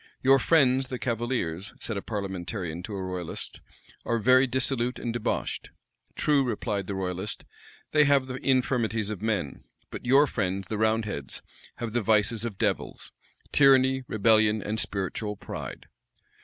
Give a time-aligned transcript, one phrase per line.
[0.23, 3.61] "Your friends, the cavaliers," said a parliamentarian to a royalist,
[4.03, 5.69] "are very dissolute and debauched."
[6.15, 7.45] "True," replied the royalist,
[7.91, 11.43] "they have the infirmities of men; but your friends, the roundheads,
[11.75, 13.11] have the vices of devils
[13.51, 15.85] tyranny, rebellion, and spiritual pride."